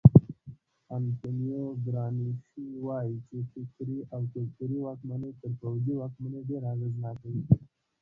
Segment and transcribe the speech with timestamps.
[0.95, 7.43] انتونیو ګرامشي وایي چې فکري او کلتوري واکمني تر پوځي واکمنۍ ډېره اغېزناکه وي.